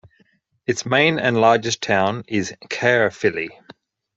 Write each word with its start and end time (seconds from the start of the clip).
Its 0.65 0.83
main 0.83 1.19
and 1.19 1.39
largest 1.39 1.79
town 1.83 2.23
is 2.27 2.55
Caerphilly. 2.71 3.49